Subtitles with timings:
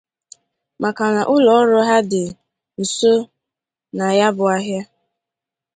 [0.81, 2.23] maka na ụlọọrụ ha dị
[2.81, 3.13] nso
[3.97, 4.81] na ya bụ ahịa.